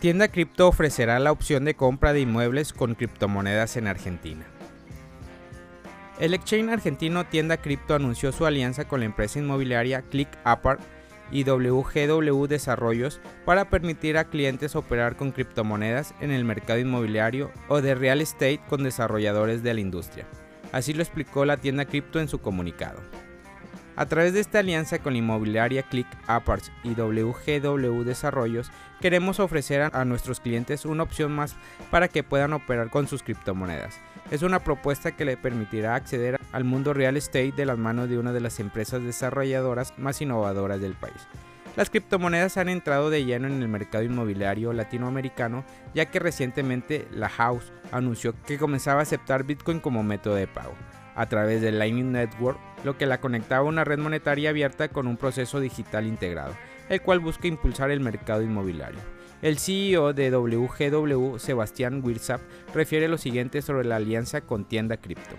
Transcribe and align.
Tienda 0.00 0.28
Cripto 0.28 0.66
ofrecerá 0.66 1.18
la 1.18 1.30
opción 1.30 1.66
de 1.66 1.74
compra 1.74 2.14
de 2.14 2.20
inmuebles 2.20 2.72
con 2.72 2.94
criptomonedas 2.94 3.76
en 3.76 3.86
Argentina. 3.86 4.46
El 6.18 6.32
exchange 6.32 6.72
argentino 6.72 7.26
Tienda 7.26 7.58
Cripto 7.58 7.94
anunció 7.94 8.32
su 8.32 8.46
alianza 8.46 8.88
con 8.88 9.00
la 9.00 9.06
empresa 9.06 9.40
inmobiliaria 9.40 10.00
ClickApart 10.00 10.80
y 11.30 11.44
WGW 11.44 12.46
Desarrollos 12.46 13.20
para 13.44 13.68
permitir 13.68 14.16
a 14.16 14.24
clientes 14.24 14.74
operar 14.74 15.16
con 15.16 15.32
criptomonedas 15.32 16.14
en 16.22 16.30
el 16.30 16.46
mercado 16.46 16.78
inmobiliario 16.78 17.50
o 17.68 17.82
de 17.82 17.94
real 17.94 18.22
estate 18.22 18.62
con 18.70 18.82
desarrolladores 18.82 19.62
de 19.62 19.74
la 19.74 19.80
industria. 19.80 20.24
Así 20.72 20.94
lo 20.94 21.02
explicó 21.02 21.44
la 21.44 21.58
tienda 21.58 21.84
cripto 21.84 22.20
en 22.20 22.28
su 22.28 22.40
comunicado. 22.40 23.02
A 24.00 24.06
través 24.06 24.32
de 24.32 24.40
esta 24.40 24.60
alianza 24.60 24.98
con 24.98 25.12
la 25.12 25.18
inmobiliaria 25.18 25.82
Click 25.82 26.06
Aparts 26.26 26.72
y 26.82 26.94
WGW 26.94 28.02
Desarrollos, 28.02 28.72
queremos 28.98 29.40
ofrecer 29.40 29.90
a 29.92 30.04
nuestros 30.06 30.40
clientes 30.40 30.86
una 30.86 31.02
opción 31.02 31.32
más 31.32 31.54
para 31.90 32.08
que 32.08 32.22
puedan 32.22 32.54
operar 32.54 32.88
con 32.88 33.06
sus 33.08 33.22
criptomonedas. 33.22 34.00
Es 34.30 34.40
una 34.40 34.60
propuesta 34.60 35.12
que 35.12 35.26
le 35.26 35.36
permitirá 35.36 35.96
acceder 35.96 36.40
al 36.50 36.64
mundo 36.64 36.94
real 36.94 37.18
estate 37.18 37.52
de 37.52 37.66
las 37.66 37.76
manos 37.76 38.08
de 38.08 38.18
una 38.18 38.32
de 38.32 38.40
las 38.40 38.58
empresas 38.58 39.02
desarrolladoras 39.02 39.92
más 39.98 40.22
innovadoras 40.22 40.80
del 40.80 40.94
país. 40.94 41.28
Las 41.76 41.90
criptomonedas 41.90 42.56
han 42.56 42.70
entrado 42.70 43.10
de 43.10 43.26
lleno 43.26 43.48
en 43.48 43.60
el 43.60 43.68
mercado 43.68 44.02
inmobiliario 44.02 44.72
latinoamericano, 44.72 45.62
ya 45.92 46.06
que 46.06 46.20
recientemente 46.20 47.06
la 47.12 47.28
House 47.28 47.70
anunció 47.92 48.34
que 48.46 48.56
comenzaba 48.56 49.00
a 49.00 49.02
aceptar 49.02 49.44
Bitcoin 49.44 49.78
como 49.78 50.02
método 50.02 50.36
de 50.36 50.46
pago 50.46 50.74
a 51.20 51.26
través 51.26 51.60
del 51.60 51.78
Lightning 51.78 52.12
Network, 52.12 52.58
lo 52.82 52.96
que 52.96 53.04
la 53.04 53.20
conectaba 53.20 53.66
a 53.66 53.68
una 53.68 53.84
red 53.84 53.98
monetaria 53.98 54.48
abierta 54.48 54.88
con 54.88 55.06
un 55.06 55.18
proceso 55.18 55.60
digital 55.60 56.06
integrado, 56.06 56.54
el 56.88 57.02
cual 57.02 57.20
busca 57.20 57.46
impulsar 57.46 57.90
el 57.90 58.00
mercado 58.00 58.40
inmobiliario. 58.40 59.00
El 59.42 59.58
CEO 59.58 60.14
de 60.14 60.30
WGW, 60.30 61.36
Sebastián 61.36 62.00
Wirzap, 62.02 62.40
refiere 62.74 63.06
lo 63.06 63.18
siguiente 63.18 63.60
sobre 63.60 63.86
la 63.86 63.96
alianza 63.96 64.40
con 64.40 64.64
Tienda 64.64 64.96
Cripto. 64.96 65.36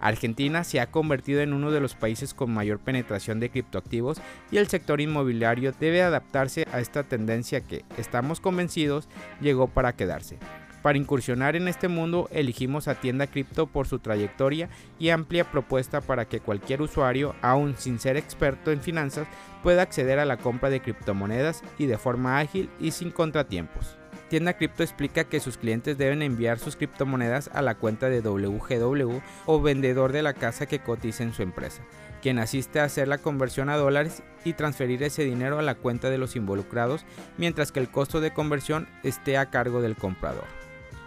Argentina 0.00 0.64
se 0.64 0.80
ha 0.80 0.90
convertido 0.90 1.40
en 1.40 1.52
uno 1.52 1.70
de 1.70 1.78
los 1.78 1.94
países 1.94 2.34
con 2.34 2.52
mayor 2.52 2.80
penetración 2.80 3.38
de 3.38 3.50
criptoactivos 3.50 4.20
y 4.50 4.56
el 4.56 4.66
sector 4.66 5.00
inmobiliario 5.00 5.72
debe 5.78 6.02
adaptarse 6.02 6.66
a 6.72 6.80
esta 6.80 7.04
tendencia 7.04 7.60
que, 7.60 7.84
estamos 7.96 8.40
convencidos, 8.40 9.08
llegó 9.40 9.68
para 9.68 9.92
quedarse. 9.92 10.40
Para 10.82 10.98
incursionar 10.98 11.54
en 11.54 11.68
este 11.68 11.86
mundo 11.86 12.28
elegimos 12.32 12.88
a 12.88 12.96
Tienda 12.96 13.28
Cripto 13.28 13.68
por 13.68 13.86
su 13.86 14.00
trayectoria 14.00 14.68
y 14.98 15.10
amplia 15.10 15.48
propuesta 15.48 16.00
para 16.00 16.24
que 16.24 16.40
cualquier 16.40 16.82
usuario, 16.82 17.36
aún 17.40 17.76
sin 17.78 18.00
ser 18.00 18.16
experto 18.16 18.72
en 18.72 18.80
finanzas, 18.80 19.28
pueda 19.62 19.82
acceder 19.82 20.18
a 20.18 20.24
la 20.24 20.38
compra 20.38 20.70
de 20.70 20.80
criptomonedas 20.80 21.62
y 21.78 21.86
de 21.86 21.98
forma 21.98 22.40
ágil 22.40 22.68
y 22.80 22.90
sin 22.90 23.12
contratiempos. 23.12 23.96
Tienda 24.28 24.54
Cripto 24.54 24.82
explica 24.82 25.24
que 25.24 25.40
sus 25.40 25.56
clientes 25.58 25.98
deben 25.98 26.22
enviar 26.22 26.58
sus 26.58 26.74
criptomonedas 26.74 27.50
a 27.52 27.62
la 27.62 27.76
cuenta 27.76 28.08
de 28.08 28.22
WGW 28.22 29.20
o 29.46 29.60
vendedor 29.60 30.10
de 30.10 30.22
la 30.22 30.32
casa 30.32 30.66
que 30.66 30.80
cotiza 30.80 31.22
en 31.22 31.34
su 31.34 31.42
empresa, 31.42 31.82
quien 32.22 32.38
asiste 32.38 32.80
a 32.80 32.84
hacer 32.84 33.08
la 33.08 33.18
conversión 33.18 33.68
a 33.68 33.76
dólares 33.76 34.22
y 34.44 34.54
transferir 34.54 35.02
ese 35.02 35.22
dinero 35.22 35.58
a 35.58 35.62
la 35.62 35.74
cuenta 35.74 36.08
de 36.08 36.18
los 36.18 36.34
involucrados, 36.34 37.04
mientras 37.36 37.72
que 37.72 37.80
el 37.80 37.90
costo 37.90 38.20
de 38.20 38.32
conversión 38.32 38.88
esté 39.02 39.36
a 39.36 39.50
cargo 39.50 39.82
del 39.82 39.96
comprador. 39.96 40.46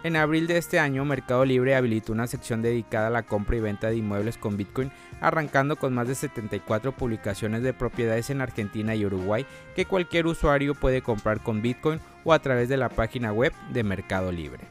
En 0.06 0.14
abril 0.14 0.46
de 0.46 0.56
este 0.56 0.78
año, 0.78 1.04
Mercado 1.04 1.44
Libre 1.44 1.74
habilitó 1.74 2.12
una 2.12 2.28
sección 2.28 2.62
dedicada 2.62 3.08
a 3.08 3.10
la 3.10 3.24
compra 3.24 3.56
y 3.56 3.60
venta 3.60 3.88
de 3.88 3.96
inmuebles 3.96 4.38
con 4.38 4.56
Bitcoin, 4.56 4.92
arrancando 5.20 5.74
con 5.74 5.94
más 5.94 6.06
de 6.06 6.14
74 6.14 6.92
publicaciones 6.92 7.64
de 7.64 7.74
propiedades 7.74 8.30
en 8.30 8.40
Argentina 8.40 8.94
y 8.94 9.04
Uruguay 9.04 9.44
que 9.74 9.84
cualquier 9.84 10.28
usuario 10.28 10.76
puede 10.76 11.02
comprar 11.02 11.42
con 11.42 11.60
Bitcoin 11.60 11.98
o 12.22 12.32
a 12.32 12.38
través 12.38 12.68
de 12.68 12.76
la 12.76 12.88
página 12.88 13.32
web 13.32 13.52
de 13.72 13.82
Mercado 13.82 14.30
Libre. 14.30 14.62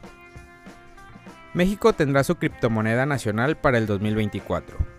México 1.52 1.92
tendrá 1.92 2.24
su 2.24 2.36
criptomoneda 2.36 3.04
nacional 3.04 3.58
para 3.58 3.76
el 3.76 3.84
2024. 3.84 4.95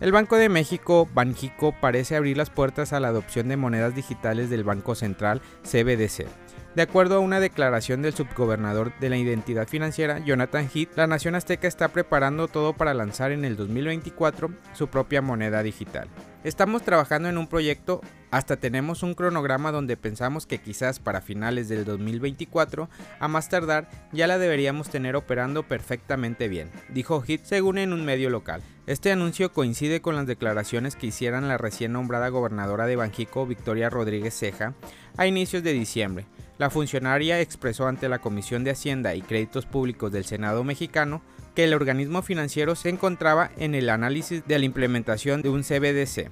El 0.00 0.12
Banco 0.12 0.36
de 0.36 0.48
México, 0.48 1.06
Banjico, 1.12 1.74
parece 1.78 2.16
abrir 2.16 2.38
las 2.38 2.48
puertas 2.48 2.94
a 2.94 3.00
la 3.00 3.08
adopción 3.08 3.48
de 3.48 3.58
monedas 3.58 3.94
digitales 3.94 4.48
del 4.48 4.64
Banco 4.64 4.94
Central, 4.94 5.42
CBDC 5.62 6.26
de 6.74 6.82
acuerdo 6.82 7.16
a 7.16 7.20
una 7.20 7.40
declaración 7.40 8.02
del 8.02 8.14
subgobernador 8.14 8.92
de 9.00 9.10
la 9.10 9.16
identidad 9.16 9.66
financiera, 9.66 10.20
Jonathan 10.20 10.68
Heath, 10.72 10.96
la 10.96 11.06
nación 11.06 11.34
azteca 11.34 11.66
está 11.66 11.88
preparando 11.88 12.46
todo 12.46 12.74
para 12.74 12.94
lanzar 12.94 13.32
en 13.32 13.44
el 13.44 13.56
2024 13.56 14.50
su 14.72 14.88
propia 14.88 15.20
moneda 15.20 15.62
digital. 15.62 16.08
Estamos 16.44 16.82
trabajando 16.82 17.28
en 17.28 17.38
un 17.38 17.48
proyecto, 17.48 18.00
hasta 18.30 18.56
tenemos 18.56 19.02
un 19.02 19.14
cronograma 19.14 19.72
donde 19.72 19.96
pensamos 19.96 20.46
que 20.46 20.58
quizás 20.58 20.98
para 20.98 21.20
finales 21.20 21.68
del 21.68 21.84
2024, 21.84 22.88
a 23.18 23.28
más 23.28 23.48
tardar, 23.48 23.88
ya 24.12 24.26
la 24.26 24.38
deberíamos 24.38 24.88
tener 24.88 25.16
operando 25.16 25.62
perfectamente 25.62 26.48
bien, 26.48 26.70
dijo 26.88 27.22
Heath 27.26 27.44
según 27.44 27.78
en 27.78 27.92
un 27.92 28.04
medio 28.04 28.30
local. 28.30 28.62
Este 28.86 29.12
anuncio 29.12 29.52
coincide 29.52 30.00
con 30.00 30.16
las 30.16 30.26
declaraciones 30.26 30.96
que 30.96 31.06
hicieron 31.08 31.48
la 31.48 31.58
recién 31.58 31.92
nombrada 31.92 32.28
gobernadora 32.28 32.86
de 32.86 32.96
Banjico, 32.96 33.46
Victoria 33.46 33.90
Rodríguez 33.90 34.36
Ceja, 34.38 34.74
a 35.16 35.26
inicios 35.26 35.62
de 35.62 35.72
diciembre, 35.72 36.26
la 36.60 36.68
funcionaria 36.68 37.40
expresó 37.40 37.88
ante 37.88 38.06
la 38.10 38.18
Comisión 38.18 38.64
de 38.64 38.70
Hacienda 38.70 39.14
y 39.14 39.22
Créditos 39.22 39.64
Públicos 39.64 40.12
del 40.12 40.26
Senado 40.26 40.62
mexicano 40.62 41.22
que 41.54 41.64
el 41.64 41.72
organismo 41.72 42.20
financiero 42.20 42.74
se 42.74 42.90
encontraba 42.90 43.50
en 43.56 43.74
el 43.74 43.88
análisis 43.88 44.46
de 44.46 44.58
la 44.58 44.66
implementación 44.66 45.40
de 45.40 45.48
un 45.48 45.62
CBDC, 45.62 46.30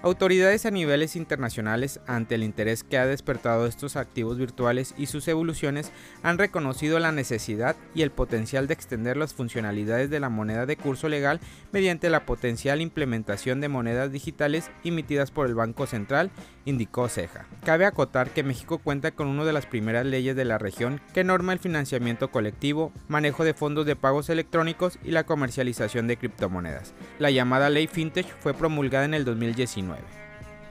Autoridades 0.00 0.64
a 0.64 0.70
niveles 0.70 1.16
internacionales, 1.16 1.98
ante 2.06 2.36
el 2.36 2.44
interés 2.44 2.84
que 2.84 2.98
ha 2.98 3.06
despertado 3.06 3.66
estos 3.66 3.96
activos 3.96 4.38
virtuales 4.38 4.94
y 4.96 5.06
sus 5.06 5.26
evoluciones, 5.26 5.90
han 6.22 6.38
reconocido 6.38 7.00
la 7.00 7.10
necesidad 7.10 7.74
y 7.96 8.02
el 8.02 8.12
potencial 8.12 8.68
de 8.68 8.74
extender 8.74 9.16
las 9.16 9.34
funcionalidades 9.34 10.08
de 10.08 10.20
la 10.20 10.28
moneda 10.28 10.66
de 10.66 10.76
curso 10.76 11.08
legal 11.08 11.40
mediante 11.72 12.10
la 12.10 12.26
potencial 12.26 12.80
implementación 12.80 13.60
de 13.60 13.66
monedas 13.66 14.12
digitales 14.12 14.70
emitidas 14.84 15.32
por 15.32 15.48
el 15.48 15.56
Banco 15.56 15.84
Central, 15.88 16.30
indicó 16.64 17.08
Ceja. 17.08 17.46
Cabe 17.64 17.84
acotar 17.84 18.30
que 18.30 18.44
México 18.44 18.78
cuenta 18.78 19.10
con 19.10 19.26
una 19.26 19.44
de 19.44 19.52
las 19.52 19.66
primeras 19.66 20.06
leyes 20.06 20.36
de 20.36 20.44
la 20.44 20.58
región 20.58 21.00
que 21.12 21.24
norma 21.24 21.52
el 21.52 21.58
financiamiento 21.58 22.30
colectivo, 22.30 22.92
manejo 23.08 23.42
de 23.42 23.54
fondos 23.54 23.84
de 23.84 23.96
pagos 23.96 24.30
electrónicos 24.30 24.96
y 25.02 25.10
la 25.10 25.26
comercialización 25.26 26.06
de 26.06 26.18
criptomonedas. 26.18 26.94
La 27.18 27.32
llamada 27.32 27.68
Ley 27.68 27.88
Fintech 27.88 28.28
fue 28.38 28.54
promulgada 28.54 29.04
en 29.04 29.14
el 29.14 29.24
2019. 29.24 29.87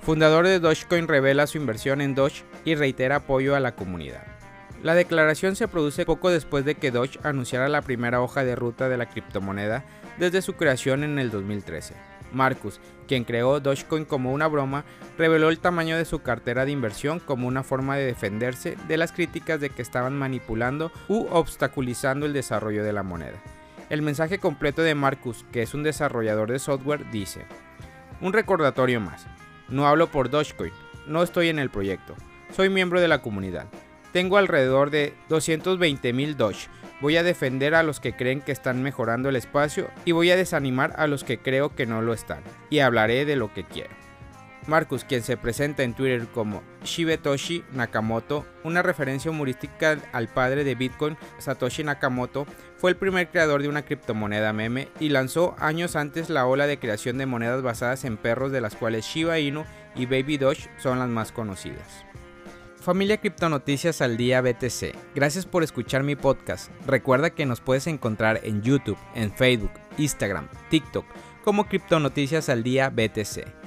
Fundador 0.02 0.46
de 0.48 0.60
Dogecoin 0.60 1.08
revela 1.08 1.48
su 1.48 1.58
inversión 1.58 2.02
en 2.02 2.16
Doge 2.16 2.44
y 2.64 2.76
reitera 2.76 3.18
apoyo 3.18 3.56
a 3.56 3.60
la 3.60 3.76
comunidad. 3.76 4.24
La 4.84 4.96
declaración 4.96 5.56
se 5.56 5.68
produce 5.68 6.06
poco 6.06 6.30
después 6.30 6.64
de 6.64 6.76
que 6.76 6.92
Doge 6.92 7.20
anunciara 7.24 7.68
la 7.68 7.82
primera 7.82 8.22
hoja 8.22 8.44
de 8.44 8.56
ruta 8.56 8.90
de 8.90 8.98
la 8.98 9.10
criptomoneda 9.10 9.84
desde 10.18 10.42
su 10.42 10.54
creación 10.54 11.04
en 11.04 11.20
el 11.20 11.32
2013. 11.32 11.96
Marcus, 12.32 12.80
quien 13.08 13.24
creó 13.24 13.60
Dogecoin 13.60 14.06
como 14.06 14.32
una 14.32 14.48
broma, 14.48 14.86
reveló 15.18 15.50
el 15.50 15.60
tamaño 15.60 15.98
de 15.98 16.06
su 16.06 16.22
cartera 16.22 16.66
de 16.66 16.72
inversión 16.72 17.20
como 17.20 17.48
una 17.48 17.64
forma 17.64 17.96
de 17.96 18.06
defenderse 18.06 18.78
de 18.88 18.98
las 18.98 19.12
críticas 19.12 19.60
de 19.60 19.70
que 19.70 19.82
estaban 19.82 20.16
manipulando 20.16 20.92
u 21.08 21.28
obstaculizando 21.32 22.26
el 22.26 22.34
desarrollo 22.34 22.84
de 22.84 22.94
la 22.94 23.04
moneda. 23.04 23.38
El 23.90 24.02
mensaje 24.02 24.38
completo 24.38 24.82
de 24.82 24.96
Marcus, 24.96 25.46
que 25.52 25.62
es 25.62 25.74
un 25.74 25.84
desarrollador 25.84 26.52
de 26.52 26.60
software, 26.60 27.10
dice, 27.10 27.46
un 28.22 28.34
recordatorio 28.34 29.00
más. 29.00 29.28
No 29.70 29.88
hablo 29.88 30.08
por 30.08 30.30
Dogecoin, 30.30 30.74
no 31.08 31.24
estoy 31.24 31.50
en 31.50 31.60
el 31.60 31.70
proyecto. 31.70 32.16
Soy 32.52 32.70
miembro 32.70 33.02
de 33.02 33.08
la 33.08 33.22
comunidad. 33.22 33.68
Tengo 34.12 34.38
alrededor 34.38 34.90
de 34.90 35.14
220.000 35.30 36.36
Doge. 36.36 36.70
Voy 37.02 37.18
a 37.18 37.24
defender 37.24 37.76
a 37.76 37.84
los 37.84 38.00
que 38.00 38.16
creen 38.16 38.42
que 38.42 38.52
están 38.52 38.82
mejorando 38.82 39.30
el 39.30 39.36
espacio 39.36 39.90
y 40.06 40.14
voy 40.14 40.32
a 40.32 40.36
desanimar 40.36 40.94
a 40.98 41.08
los 41.08 41.24
que 41.24 41.38
creo 41.38 41.76
que 41.76 41.86
no 41.86 42.02
lo 42.02 42.14
están. 42.14 42.42
Y 42.70 42.80
hablaré 42.80 43.26
de 43.26 43.36
lo 43.36 43.54
que 43.54 43.64
quiero. 43.64 44.07
Marcus, 44.68 45.04
quien 45.04 45.24
se 45.24 45.38
presenta 45.38 45.84
en 45.84 45.94
Twitter 45.94 46.28
como 46.28 46.64
Shibetoshi 46.84 47.64
Nakamoto, 47.74 48.46
una 48.64 48.82
referencia 48.82 49.32
humorística 49.32 49.98
al 50.12 50.28
padre 50.28 50.64
de 50.64 50.76
Bitcoin, 50.76 51.18
Satoshi 51.38 51.84
Nakamoto, 51.84 52.46
fue 52.78 52.92
el 52.92 52.98
primer 52.98 53.30
creador 53.30 53.62
de 53.62 53.70
una 53.70 53.86
criptomoneda 53.86 54.54
meme 54.54 54.90
y 55.00 55.10
lanzó 55.10 55.56
años 55.60 55.96
antes 55.96 56.30
la 56.30 56.46
ola 56.46 56.68
de 56.68 56.80
creación 56.80 57.18
de 57.18 57.26
monedas 57.26 57.62
basadas 57.62 58.06
en 58.06 58.18
perros 58.18 58.52
de 58.52 58.62
las 58.62 58.76
cuales 58.76 59.06
Shiba 59.06 59.40
Inu 59.40 59.66
y 59.96 60.06
Baby 60.06 60.38
Doge 60.38 60.70
son 60.78 61.00
las 61.00 61.10
más 61.10 61.32
conocidas. 61.32 62.06
Familia 62.80 63.18
Criptonoticias 63.18 64.02
al 64.02 64.16
Día 64.16 64.40
BTC, 64.42 64.96
gracias 65.14 65.46
por 65.46 65.64
escuchar 65.64 66.04
mi 66.04 66.16
podcast. 66.16 66.72
Recuerda 66.86 67.32
que 67.32 67.46
nos 67.46 67.60
puedes 67.60 67.86
encontrar 67.88 68.40
en 68.44 68.62
YouTube, 68.62 68.98
en 69.14 69.34
Facebook, 69.34 69.72
Instagram, 69.98 70.48
TikTok 70.70 71.06
como 71.44 71.68
Criptonoticias 71.68 72.50
al 72.50 72.64
Día 72.64 72.90
BTC. 72.90 73.67